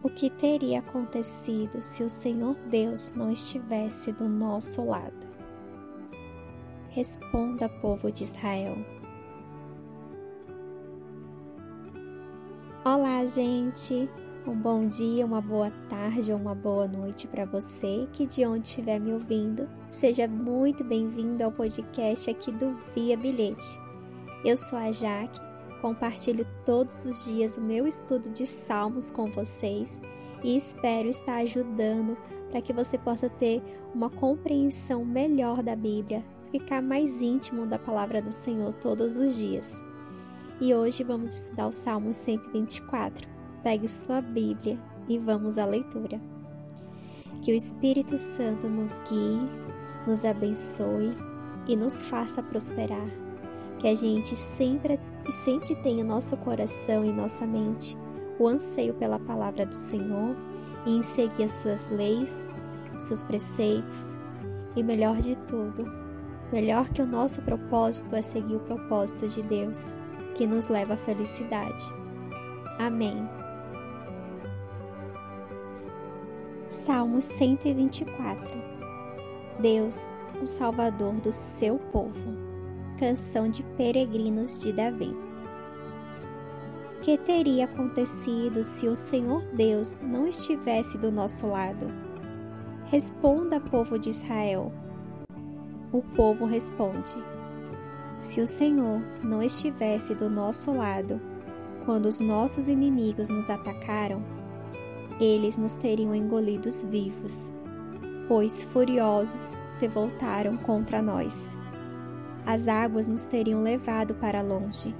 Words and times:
O 0.00 0.08
que 0.08 0.30
teria 0.30 0.78
acontecido 0.78 1.82
se 1.82 2.04
o 2.04 2.08
Senhor 2.08 2.54
Deus 2.70 3.10
não 3.16 3.32
estivesse 3.32 4.12
do 4.12 4.28
nosso 4.28 4.84
lado? 4.84 5.26
Responda, 6.90 7.68
povo 7.68 8.10
de 8.10 8.22
Israel. 8.22 8.76
Olá, 12.84 13.26
gente! 13.26 14.08
Um 14.46 14.54
bom 14.54 14.86
dia, 14.86 15.26
uma 15.26 15.40
boa 15.40 15.70
tarde 15.90 16.32
ou 16.32 16.38
uma 16.38 16.54
boa 16.54 16.86
noite 16.86 17.26
para 17.26 17.44
você 17.44 18.08
que 18.12 18.24
de 18.24 18.46
onde 18.46 18.68
estiver 18.68 19.00
me 19.00 19.12
ouvindo. 19.12 19.68
Seja 19.90 20.28
muito 20.28 20.84
bem-vindo 20.84 21.42
ao 21.42 21.50
podcast 21.50 22.30
aqui 22.30 22.52
do 22.52 22.78
Via 22.94 23.16
Bilhete. 23.16 23.78
Eu 24.44 24.56
sou 24.56 24.78
a 24.78 24.92
Jaque 24.92 25.47
Compartilho 25.80 26.46
todos 26.64 27.04
os 27.04 27.24
dias 27.24 27.56
o 27.56 27.60
meu 27.60 27.86
estudo 27.86 28.28
de 28.30 28.44
Salmos 28.44 29.10
com 29.10 29.30
vocês 29.30 30.00
e 30.42 30.56
espero 30.56 31.08
estar 31.08 31.36
ajudando 31.36 32.16
para 32.50 32.60
que 32.60 32.72
você 32.72 32.98
possa 32.98 33.28
ter 33.28 33.62
uma 33.94 34.10
compreensão 34.10 35.04
melhor 35.04 35.62
da 35.62 35.76
Bíblia, 35.76 36.24
ficar 36.50 36.82
mais 36.82 37.20
íntimo 37.20 37.66
da 37.66 37.78
palavra 37.78 38.20
do 38.20 38.32
Senhor 38.32 38.72
todos 38.74 39.18
os 39.18 39.36
dias. 39.36 39.82
E 40.60 40.74
hoje 40.74 41.04
vamos 41.04 41.42
estudar 41.42 41.68
o 41.68 41.72
Salmo 41.72 42.12
124. 42.12 43.28
Pegue 43.62 43.88
sua 43.88 44.20
Bíblia 44.20 44.78
e 45.08 45.18
vamos 45.18 45.58
à 45.58 45.64
leitura. 45.64 46.20
Que 47.42 47.52
o 47.52 47.54
Espírito 47.54 48.18
Santo 48.18 48.68
nos 48.68 48.98
guie, 49.08 49.48
nos 50.06 50.24
abençoe 50.24 51.16
e 51.68 51.76
nos 51.76 52.02
faça 52.02 52.42
prosperar. 52.42 53.08
Que 53.78 53.86
a 53.86 53.94
gente 53.94 54.34
sempre 54.34 54.98
e 55.28 55.32
sempre 55.32 55.76
tenha 55.76 56.02
nosso 56.02 56.36
coração 56.38 57.04
e 57.04 57.12
nossa 57.12 57.46
mente 57.46 57.96
o 58.38 58.48
anseio 58.48 58.94
pela 58.94 59.18
palavra 59.18 59.66
do 59.66 59.74
Senhor 59.74 60.34
e 60.86 60.96
em 60.96 61.02
seguir 61.02 61.44
as 61.44 61.52
suas 61.52 61.88
leis, 61.88 62.48
os 62.96 63.02
seus 63.02 63.22
preceitos 63.22 64.16
e 64.74 64.82
melhor 64.82 65.16
de 65.16 65.36
tudo, 65.36 65.84
melhor 66.50 66.88
que 66.88 67.02
o 67.02 67.06
nosso 67.06 67.42
propósito 67.42 68.16
é 68.16 68.22
seguir 68.22 68.56
o 68.56 68.60
propósito 68.60 69.28
de 69.28 69.42
Deus, 69.42 69.92
que 70.34 70.46
nos 70.46 70.68
leva 70.68 70.94
à 70.94 70.96
felicidade. 70.96 71.84
Amém. 72.78 73.28
Salmo 76.68 77.20
124 77.20 78.50
Deus, 79.58 80.14
o 80.40 80.46
Salvador 80.46 81.14
do 81.14 81.32
seu 81.32 81.78
povo 81.78 82.48
canção 82.98 83.48
de 83.48 83.62
peregrinos 83.62 84.58
de 84.58 84.72
Davi. 84.72 85.27
Que 87.08 87.16
teria 87.16 87.64
acontecido 87.64 88.62
se 88.62 88.86
o 88.86 88.94
Senhor 88.94 89.40
Deus 89.54 89.96
não 90.02 90.26
estivesse 90.26 90.98
do 90.98 91.10
nosso 91.10 91.46
lado? 91.46 91.86
Responda, 92.84 93.58
povo 93.58 93.98
de 93.98 94.10
Israel. 94.10 94.70
O 95.90 96.02
povo 96.02 96.44
responde: 96.44 97.16
Se 98.18 98.42
o 98.42 98.46
Senhor 98.46 99.00
não 99.24 99.42
estivesse 99.42 100.14
do 100.14 100.28
nosso 100.28 100.70
lado, 100.70 101.18
quando 101.86 102.04
os 102.04 102.20
nossos 102.20 102.68
inimigos 102.68 103.30
nos 103.30 103.48
atacaram, 103.48 104.22
eles 105.18 105.56
nos 105.56 105.72
teriam 105.72 106.14
engolidos 106.14 106.82
vivos, 106.82 107.50
pois 108.28 108.64
furiosos 108.64 109.54
se 109.70 109.88
voltaram 109.88 110.58
contra 110.58 111.00
nós 111.00 111.56
as 112.48 112.66
águas 112.66 113.06
nos 113.06 113.26
teriam 113.26 113.62
levado 113.62 114.14
para 114.14 114.40
longe. 114.40 114.94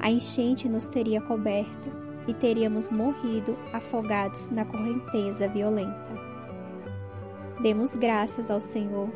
A 0.00 0.10
enchente 0.10 0.68
nos 0.68 0.86
teria 0.86 1.20
coberto 1.20 1.90
e 2.26 2.34
teríamos 2.34 2.88
morrido 2.88 3.56
afogados 3.72 4.50
na 4.50 4.64
correnteza 4.64 5.48
violenta. 5.48 6.14
Demos 7.60 7.94
graças 7.94 8.50
ao 8.50 8.60
Senhor, 8.60 9.08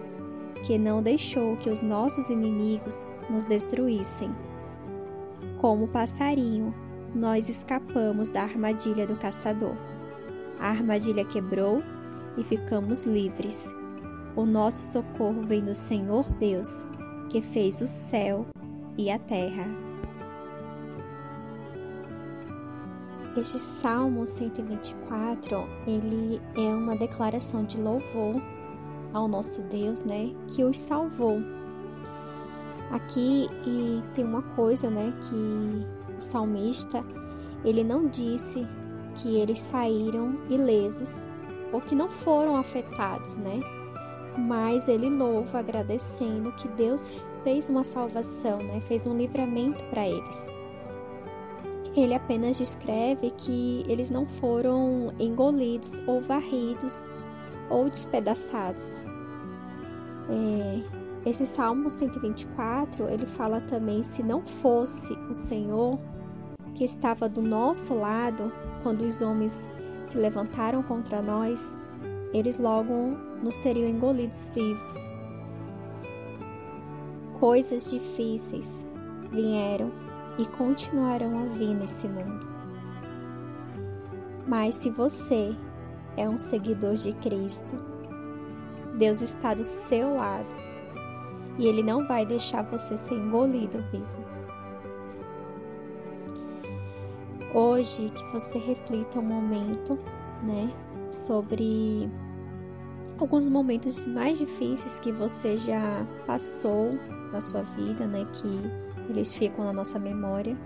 que 0.65 0.79
não 0.79 1.03
deixou 1.03 1.57
que 1.57 1.71
os 1.71 1.83
nossos 1.83 2.31
inimigos 2.31 3.07
nos 3.29 3.45
destruíssem. 3.45 4.35
Como 5.59 5.91
passarinho, 5.91 6.75
nós 7.15 7.49
escapamos 7.49 8.31
da 8.31 8.43
armadilha 8.43 9.07
do 9.07 9.17
caçador. 9.17 9.77
A 10.59 10.69
armadilha 10.69 11.25
quebrou 11.25 11.83
e 12.37 12.45
ficamos 12.45 13.05
livres. 13.05 13.73
O 14.37 14.45
nosso 14.45 14.93
socorro 14.93 15.43
vem 15.43 15.65
do 15.65 15.75
Senhor 15.75 16.31
Deus, 16.33 16.85
que 17.29 17.43
fez 17.43 17.81
o 17.81 17.87
céu 17.87 18.47
e 18.97 19.11
a 19.11 19.19
terra. 19.19 19.90
Este 23.37 23.59
Salmo 23.59 24.27
124, 24.27 25.69
ele 25.87 26.43
é 26.57 26.75
uma 26.75 26.97
declaração 26.97 27.65
de 27.65 27.81
louvor 27.81 28.43
ao 29.13 29.29
nosso 29.29 29.63
Deus, 29.63 30.03
né, 30.03 30.35
que 30.49 30.65
os 30.65 30.79
salvou. 30.79 31.39
Aqui 32.91 33.49
e 33.65 34.03
tem 34.15 34.25
uma 34.25 34.43
coisa, 34.43 34.91
né, 34.91 35.13
que 35.23 36.17
o 36.17 36.21
salmista, 36.21 37.05
ele 37.65 37.85
não 37.85 38.09
disse 38.09 38.67
que 39.15 39.37
eles 39.37 39.61
saíram 39.61 40.39
ilesos 40.49 41.27
ou 41.73 41.81
que 41.81 41.95
não 41.95 42.11
foram 42.11 42.57
afetados, 42.57 43.37
né? 43.37 43.61
mas 44.37 44.89
ele 44.89 45.09
louva 45.09 45.59
agradecendo 45.59 46.53
que 46.53 46.69
Deus 46.69 47.25
fez 47.43 47.69
uma 47.69 47.85
salvação, 47.85 48.59
né? 48.59 48.81
fez 48.87 49.07
um 49.07 49.17
livramento 49.17 49.83
para 49.85 50.09
eles. 50.09 50.60
Ele 51.95 52.15
apenas 52.15 52.57
descreve 52.59 53.33
que 53.33 53.85
eles 53.89 54.11
não 54.11 54.27
foram 54.27 55.13
engolidos 55.19 56.01
ou 56.07 56.21
varridos 56.21 57.09
ou 57.69 57.91
despedaçados. 57.91 59.03
É, 60.29 61.29
esse 61.29 61.45
Salmo 61.45 61.91
124 61.91 63.09
ele 63.09 63.27
fala 63.27 63.61
também: 63.61 64.03
se 64.03 64.23
não 64.23 64.43
fosse 64.43 65.13
o 65.29 65.35
Senhor 65.35 65.99
que 66.75 66.85
estava 66.85 67.29
do 67.29 67.43
nosso 67.43 67.93
lado 67.95 68.53
quando 68.83 69.03
os 69.03 69.21
homens 69.21 69.69
se 70.05 70.17
levantaram 70.17 70.83
contra 70.83 71.21
nós, 71.21 71.77
eles 72.33 72.57
logo 72.57 72.93
nos 73.43 73.57
teriam 73.57 73.89
engolidos 73.89 74.49
vivos. 74.55 75.09
Coisas 77.39 77.91
difíceis 77.91 78.87
vieram 79.31 80.10
e 80.41 80.47
continuarão 80.47 81.39
a 81.39 81.45
vir 81.55 81.75
nesse 81.75 82.09
mundo. 82.09 82.49
Mas 84.47 84.75
se 84.77 84.89
você 84.89 85.55
é 86.17 86.27
um 86.27 86.39
seguidor 86.39 86.95
de 86.95 87.13
Cristo, 87.15 87.77
Deus 88.97 89.21
está 89.21 89.53
do 89.53 89.63
seu 89.63 90.15
lado 90.15 90.55
e 91.59 91.67
Ele 91.67 91.83
não 91.83 92.07
vai 92.07 92.25
deixar 92.25 92.63
você 92.63 92.97
ser 92.97 93.15
engolido 93.15 93.85
vivo. 93.93 94.21
Hoje 97.53 98.09
que 98.09 98.33
você 98.33 98.59
reflita 98.59 99.19
um 99.19 99.23
momento, 99.23 99.99
né, 100.43 100.73
sobre 101.11 102.09
alguns 103.19 103.47
momentos 103.47 104.07
mais 104.07 104.39
difíceis 104.39 105.01
que 105.01 105.13
você 105.13 105.57
já 105.57 106.07
passou 106.27 106.91
na 107.31 107.41
sua 107.41 107.63
vida, 107.63 108.07
né, 108.07 108.25
que 108.33 108.90
eles 109.11 109.33
ficam 109.33 109.65
na 109.65 109.73
nossa 109.73 109.99
memória. 109.99 110.57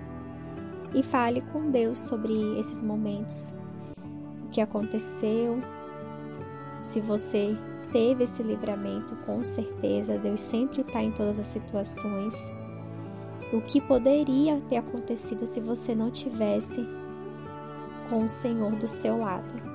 E 0.95 1.03
fale 1.03 1.41
com 1.41 1.71
Deus 1.71 2.01
sobre 2.01 2.33
esses 2.59 2.81
momentos. 2.81 3.53
O 4.45 4.49
que 4.51 4.61
aconteceu? 4.61 5.61
Se 6.81 7.01
você 7.01 7.57
teve 7.91 8.25
esse 8.25 8.43
livramento, 8.43 9.17
com 9.27 9.45
certeza 9.45 10.19
Deus 10.19 10.41
sempre 10.41 10.83
está 10.83 11.03
em 11.03 11.11
todas 11.11 11.39
as 11.39 11.47
situações. 11.47 12.53
O 13.53 13.61
que 13.61 13.81
poderia 13.81 14.61
ter 14.63 14.77
acontecido 14.77 15.47
se 15.47 15.61
você 15.61 15.95
não 15.95 16.11
tivesse 16.11 16.87
com 18.09 18.25
o 18.25 18.29
Senhor 18.29 18.73
do 18.77 18.87
seu 18.87 19.19
lado? 19.19 19.74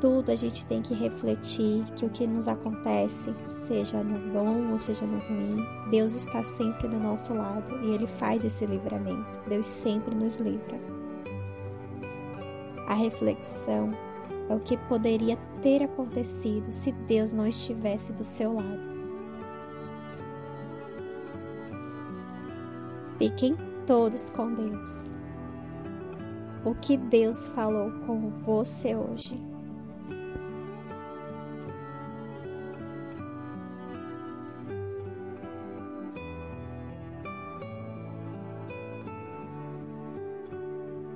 Tudo 0.00 0.30
a 0.30 0.36
gente 0.36 0.64
tem 0.66 0.80
que 0.80 0.94
refletir 0.94 1.84
que 1.96 2.04
o 2.04 2.10
que 2.10 2.26
nos 2.26 2.48
acontece, 2.48 3.34
seja 3.42 4.02
no 4.02 4.18
bom 4.32 4.70
ou 4.70 4.78
seja 4.78 5.04
no 5.04 5.18
ruim, 5.18 5.64
Deus 5.90 6.14
está 6.14 6.44
sempre 6.44 6.88
do 6.88 6.98
nosso 6.98 7.34
lado 7.34 7.72
e 7.84 7.90
Ele 7.90 8.06
faz 8.06 8.44
esse 8.44 8.64
livramento. 8.66 9.40
Deus 9.48 9.66
sempre 9.66 10.14
nos 10.14 10.38
livra. 10.38 10.78
A 12.86 12.94
reflexão 12.94 13.92
é 14.48 14.54
o 14.54 14.60
que 14.60 14.76
poderia 14.76 15.36
ter 15.60 15.82
acontecido 15.82 16.72
se 16.72 16.92
Deus 16.92 17.32
não 17.32 17.46
estivesse 17.46 18.12
do 18.12 18.24
seu 18.24 18.54
lado. 18.54 18.98
Fiquem 23.18 23.56
todos 23.86 24.30
com 24.30 24.54
Deus. 24.54 25.12
O 26.64 26.74
que 26.74 26.96
Deus 26.96 27.48
falou 27.48 27.90
com 28.06 28.30
você 28.44 28.94
hoje? 28.94 29.57